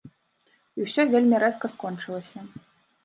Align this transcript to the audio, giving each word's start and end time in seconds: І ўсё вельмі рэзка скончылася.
І 0.79 0.87
ўсё 0.87 1.05
вельмі 1.11 1.43
рэзка 1.43 1.73
скончылася. 1.77 2.39